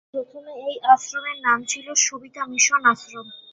[0.13, 3.27] প্রথমে এই আশ্রমের নাম ছিল সবিতা মিশন আশ্রম।